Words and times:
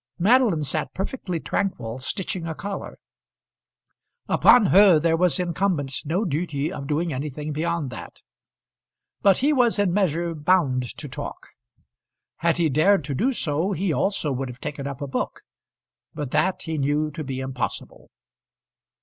Madeline 0.17 0.63
sat 0.63 0.91
perfectly 0.95 1.39
tranquil 1.39 1.99
stitching 1.99 2.47
a 2.47 2.55
collar. 2.55 2.97
Upon 4.27 4.65
her 4.65 4.97
there 4.99 5.15
was 5.15 5.39
incumbent 5.39 5.93
no 6.05 6.25
duty 6.25 6.73
of 6.73 6.87
doing 6.87 7.13
anything 7.13 7.53
beyond 7.53 7.91
that. 7.91 8.21
But 9.21 9.37
he 9.45 9.53
was 9.53 9.77
in 9.77 9.89
a 9.89 9.91
measure 9.91 10.33
bound 10.33 10.97
to 10.97 11.07
talk. 11.07 11.49
Had 12.37 12.57
he 12.57 12.67
dared 12.67 13.03
to 13.03 13.13
do 13.13 13.31
so 13.31 13.73
he 13.73 13.93
also 13.93 14.31
would 14.31 14.49
have 14.49 14.59
taken 14.59 14.87
up 14.87 15.01
a 15.03 15.07
book; 15.07 15.41
but 16.15 16.31
that 16.31 16.63
he 16.63 16.79
knew 16.79 17.11
to 17.11 17.23
be 17.23 17.39
impossible. 17.39 18.09